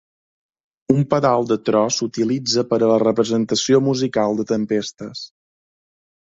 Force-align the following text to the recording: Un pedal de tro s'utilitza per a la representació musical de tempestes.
Un 0.93 1.01
pedal 1.11 1.45
de 1.51 1.57
tro 1.67 1.83
s'utilitza 1.97 2.63
per 2.71 2.79
a 2.79 2.89
la 2.93 2.97
representació 3.05 3.83
musical 3.91 4.41
de 4.41 4.49
tempestes. 4.55 5.23